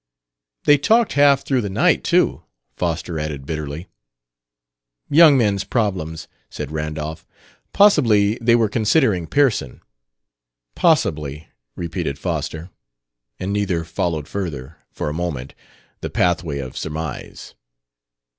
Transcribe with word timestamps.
"They 0.63 0.79
talked 0.79 1.13
half 1.13 1.45
through 1.45 1.61
the 1.61 1.69
night, 1.69 2.03
too," 2.03 2.41
Foster 2.75 3.19
added 3.19 3.45
bitterly. 3.45 3.87
"Young 5.11 5.37
men's 5.37 5.63
problems," 5.63 6.27
said 6.49 6.71
Randolph. 6.71 7.27
"Possibly 7.71 8.39
they 8.41 8.55
were 8.55 8.67
considering 8.67 9.27
Pearson." 9.27 9.79
"Possibly," 10.73 11.49
repeated 11.75 12.17
Foster; 12.17 12.71
and 13.39 13.53
neither 13.53 13.83
followed 13.85 14.27
further, 14.27 14.77
for 14.89 15.07
a 15.07 15.13
moment, 15.13 15.53
the 15.99 16.09
pathway 16.09 16.57
of 16.57 16.75
surmise. 16.75 17.53